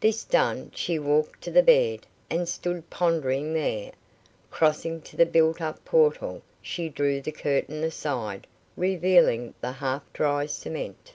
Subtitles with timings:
[0.00, 3.92] This done, she walked to the bed, and stood pondering there.
[4.50, 8.46] Crossing to the built up portal, she drew the curtain aside,
[8.76, 11.14] revealing the half dry cement.